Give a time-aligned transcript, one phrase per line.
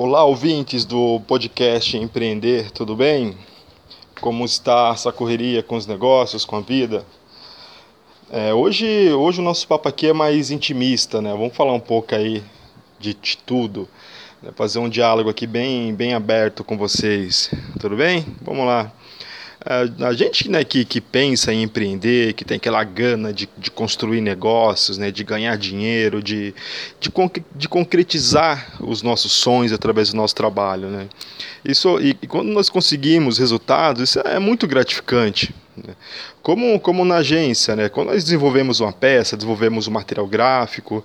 [0.00, 3.36] Olá, ouvintes do podcast Empreender, tudo bem?
[4.20, 7.04] Como está essa correria com os negócios, com a vida?
[8.30, 11.32] É, hoje, hoje o nosso papo aqui é mais intimista, né?
[11.32, 12.44] Vamos falar um pouco aí
[12.96, 13.12] de,
[13.44, 13.88] tudo,
[14.40, 14.52] né?
[14.54, 18.24] fazer um diálogo aqui bem, bem aberto com vocês, tudo bem?
[18.42, 18.92] Vamos lá.
[20.00, 24.20] A gente né, que, que pensa em empreender, que tem aquela gana de, de construir
[24.20, 26.54] negócios, né, de ganhar dinheiro, de,
[27.00, 27.12] de,
[27.56, 30.88] de concretizar os nossos sonhos através do nosso trabalho.
[30.88, 31.08] Né?
[31.64, 35.52] Isso, e, e quando nós conseguimos resultados, isso é muito gratificante.
[36.42, 37.88] Como, como na agência, né?
[37.88, 41.04] quando nós desenvolvemos uma peça, desenvolvemos um material gráfico,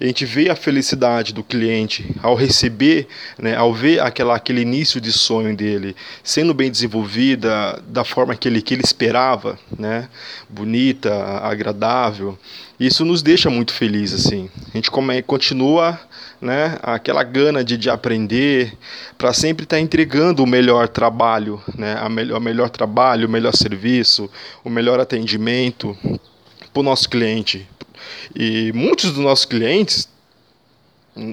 [0.00, 3.06] a gente vê a felicidade do cliente ao receber,
[3.38, 3.56] né?
[3.56, 8.62] ao ver aquela, aquele início de sonho dele sendo bem desenvolvida da forma que ele,
[8.62, 10.08] que ele esperava, né?
[10.48, 12.38] bonita, agradável.
[12.78, 14.26] Isso nos deixa muito felizes.
[14.26, 14.48] Assim.
[14.72, 15.98] A gente come, continua
[16.40, 18.72] né, aquela gana de, de aprender,
[19.16, 23.30] para sempre estar tá entregando o melhor trabalho, né, a melhor, o melhor trabalho, o
[23.30, 24.30] melhor serviço,
[24.68, 25.96] o melhor atendimento
[26.72, 27.68] para o nosso cliente.
[28.34, 30.08] E muitos dos nossos clientes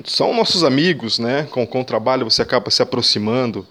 [0.05, 1.47] são nossos amigos, né?
[1.51, 3.67] Com, com o trabalho você acaba se aproximando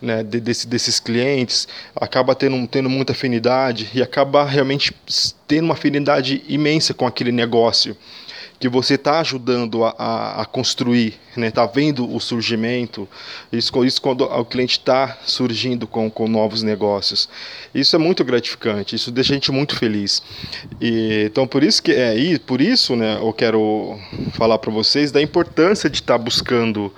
[0.00, 4.92] né, de, desse, desses clientes, acaba tendo, tendo muita afinidade e acaba realmente
[5.46, 7.96] tendo uma afinidade imensa com aquele negócio
[8.62, 11.48] que você está ajudando a, a, a, construir, né?
[11.48, 13.08] Está vendo o surgimento.
[13.52, 17.28] Isso, isso quando o cliente está surgindo com, com novos negócios.
[17.74, 18.94] Isso é muito gratificante.
[18.94, 20.22] Isso deixa a gente muito feliz.
[20.80, 23.18] E, então por isso que é e por isso, né?
[23.20, 23.98] Eu quero
[24.34, 26.94] falar para vocês da importância de estar tá buscando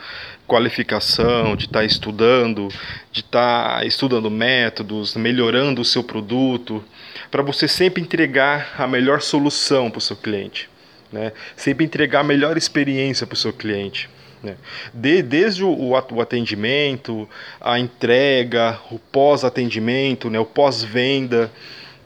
[0.46, 2.68] qualificação, de estar tá estudando,
[3.10, 6.84] de estar tá estudando métodos, melhorando o seu produto,
[7.30, 10.73] para você sempre entregar a melhor solução para o seu cliente
[11.14, 11.32] né?
[11.56, 14.10] Sempre entregar a melhor experiência para o seu cliente.
[14.42, 14.56] Né?
[14.92, 17.28] De, desde o, atendimento,
[17.60, 20.40] a entrega, o pós-atendimento, né?
[20.40, 21.50] o pós-venda,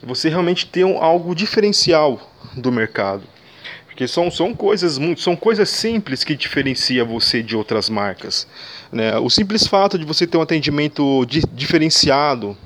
[0.05, 2.21] você realmente tem algo diferencial
[2.55, 3.23] do mercado.
[3.87, 8.47] Porque são, são coisas são coisas simples que diferencia você de outras marcas.
[8.93, 9.17] Né?
[9.19, 12.57] O simples fato de você ter um atendimento di, diferenciado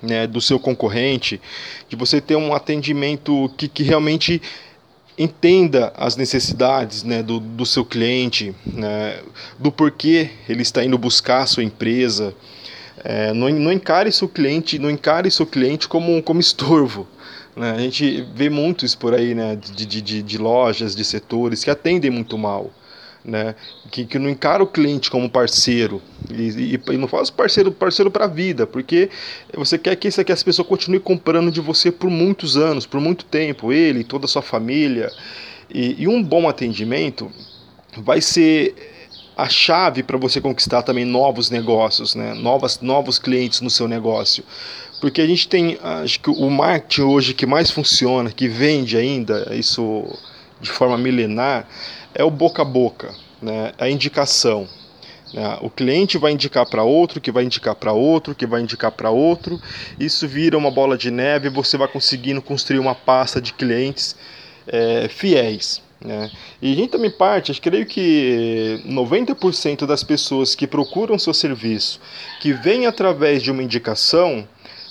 [0.00, 1.40] né, do seu concorrente,
[1.88, 4.40] de você ter um atendimento que, que realmente
[5.16, 9.20] entenda as necessidades né, do, do seu cliente, né,
[9.58, 12.34] do porquê ele está indo buscar a sua empresa.
[13.04, 17.06] É, não, não encare seu cliente, não encare seu cliente como, como estorvo.
[17.56, 17.72] Né?
[17.72, 21.70] A gente vê muito isso por aí, né, de, de, de lojas, de setores que
[21.70, 22.70] atendem muito mal
[23.24, 23.54] né?
[23.90, 28.10] Que, que não encara o cliente como parceiro e, e, e não faz parceiro parceiro
[28.10, 29.10] para a vida, porque
[29.54, 33.00] você quer que, isso, que as pessoas continuem comprando de você por muitos anos, por
[33.00, 35.10] muito tempo, ele, toda a sua família.
[35.72, 37.30] E, e um bom atendimento
[37.96, 38.74] vai ser
[39.36, 42.34] a chave para você conquistar também novos negócios, né?
[42.34, 44.44] Novas, novos clientes no seu negócio.
[45.00, 49.48] Porque a gente tem, acho que o marketing hoje que mais funciona, que vende ainda,
[49.54, 50.06] isso
[50.60, 51.66] de forma milenar,
[52.14, 53.72] é o boca a boca, né?
[53.78, 54.68] a indicação.
[55.32, 55.58] Né?
[55.60, 59.10] O cliente vai indicar para outro, que vai indicar para outro, que vai indicar para
[59.10, 59.60] outro.
[59.98, 64.14] Isso vira uma bola de neve e você vai conseguindo construir uma pasta de clientes
[64.66, 65.82] é, fiéis.
[66.00, 66.30] Né?
[66.60, 72.00] E a gente também parte, creio que 90% das pessoas que procuram seu serviço,
[72.40, 74.46] que vêm através de uma indicação,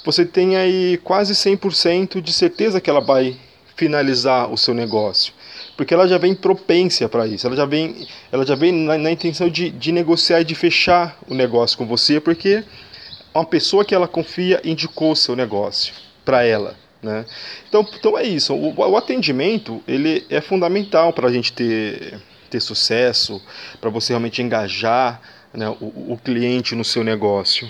[0.05, 3.35] você tem aí quase 100% de certeza que ela vai
[3.75, 5.33] finalizar o seu negócio
[5.81, 9.11] porque ela já vem propência para isso, ela já vem, ela já vem na, na
[9.11, 12.63] intenção de, de negociar e de fechar o negócio com você, porque
[13.33, 15.91] uma pessoa que ela confia indicou o seu negócio
[16.23, 16.75] para ela.
[17.01, 17.25] Né?
[17.67, 18.53] Então, então é isso.
[18.53, 23.41] O, o atendimento ele é fundamental para a gente ter, ter sucesso,
[23.79, 25.19] para você realmente engajar
[25.51, 27.67] né, o, o cliente no seu negócio.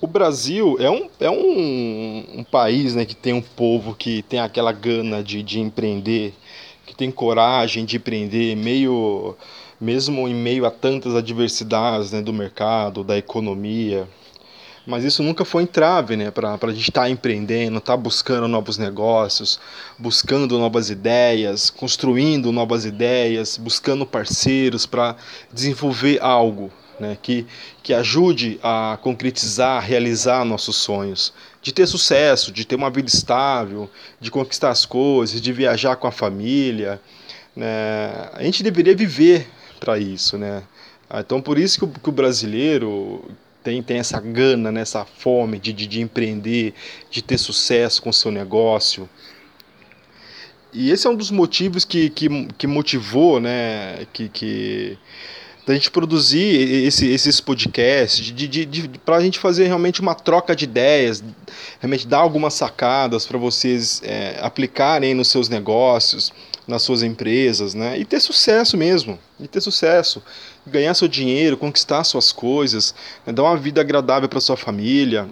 [0.00, 4.38] O Brasil é um, é um, um país né, que tem um povo que tem
[4.38, 6.34] aquela gana de, de empreender,
[6.86, 9.36] que tem coragem de empreender, meio,
[9.80, 14.08] mesmo em meio a tantas adversidades né, do mercado, da economia.
[14.84, 18.48] Mas isso nunca foi entrave né, para a gente estar tá empreendendo, estar tá buscando
[18.48, 19.60] novos negócios,
[19.96, 25.16] buscando novas ideias, construindo novas ideias, buscando parceiros para
[25.52, 27.46] desenvolver algo né, que,
[27.82, 31.32] que ajude a concretizar, realizar nossos sonhos
[31.62, 33.88] de ter sucesso, de ter uma vida estável,
[34.20, 37.00] de conquistar as coisas, de viajar com a família.
[37.54, 38.28] Né?
[38.32, 39.48] A gente deveria viver
[39.78, 40.36] para isso.
[40.36, 40.62] Né?
[41.08, 43.24] Ah, então, por isso que o, que o brasileiro
[43.62, 44.80] tem, tem essa gana, né?
[44.80, 46.74] essa fome de, de, de empreender,
[47.08, 49.08] de ter sucesso com o seu negócio.
[50.72, 54.98] E esse é um dos motivos que, que, que motivou, né, que, que
[55.66, 60.14] da gente produzir esse, esses podcasts, de, de, de para a gente fazer realmente uma
[60.14, 61.22] troca de ideias,
[61.80, 66.32] realmente dar algumas sacadas para vocês é, aplicarem nos seus negócios,
[66.66, 67.98] nas suas empresas, né?
[67.98, 70.22] E ter sucesso mesmo, e ter sucesso,
[70.66, 72.94] ganhar seu dinheiro, conquistar suas coisas,
[73.26, 73.32] né?
[73.32, 75.28] dar uma vida agradável para sua família.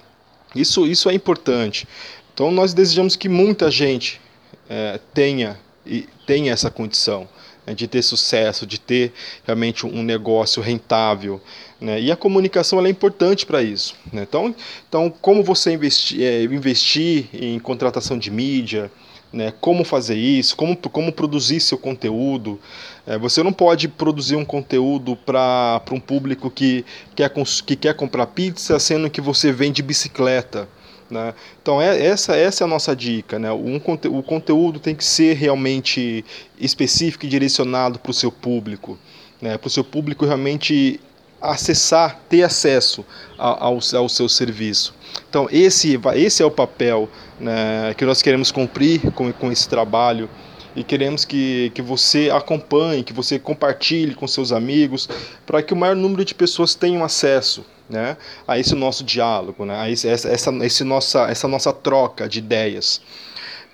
[0.54, 1.88] Isso, isso é importante.
[2.32, 4.20] Então nós desejamos que muita gente
[4.68, 7.28] é, tenha e tenha essa condição
[7.74, 9.12] de ter sucesso, de ter
[9.44, 11.40] realmente um negócio rentável.
[11.80, 12.00] Né?
[12.00, 13.94] E a comunicação é importante para isso.
[14.12, 14.22] Né?
[14.28, 14.54] Então,
[14.88, 18.90] então, como você investir, é, investir em contratação de mídia,
[19.32, 22.58] né, como fazer isso, como, como produzir seu conteúdo.
[23.06, 26.84] É, você não pode produzir um conteúdo para um público que
[27.14, 27.32] quer,
[27.64, 30.68] que quer comprar pizza, sendo que você vende bicicleta.
[31.10, 31.34] Né?
[31.60, 33.38] Então é, essa, essa é a nossa dica.
[33.38, 33.50] Né?
[33.52, 36.24] Um, o conteúdo tem que ser realmente
[36.58, 38.98] específico e direcionado para o seu público,
[39.40, 39.58] né?
[39.58, 41.00] para o seu público realmente
[41.40, 43.04] acessar, ter acesso
[43.38, 44.94] ao, ao seu serviço.
[45.28, 47.08] Então esse, esse é o papel
[47.40, 50.28] né, que nós queremos cumprir com, com esse trabalho
[50.76, 55.08] e queremos que, que você acompanhe, que você compartilhe com seus amigos,
[55.44, 58.16] para que o maior número de pessoas tenham acesso né,
[58.46, 63.00] a esse nosso diálogo, né, a esse, essa, esse nossa, essa nossa troca de ideias.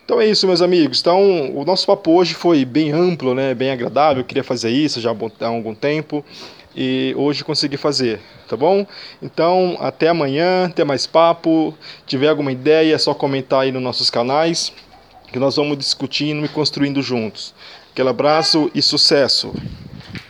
[0.05, 1.01] Então é isso, meus amigos.
[1.01, 4.23] Então, o nosso papo hoje foi bem amplo, né, bem agradável.
[4.23, 6.25] Eu queria fazer isso já há algum tempo
[6.77, 8.87] e hoje consegui fazer, tá bom?
[9.21, 11.75] Então, até amanhã, até mais papo.
[12.01, 14.73] Se tiver alguma ideia, é só comentar aí nos nossos canais
[15.33, 17.55] que nós vamos discutindo e construindo juntos.
[17.91, 19.53] Aquele abraço e sucesso!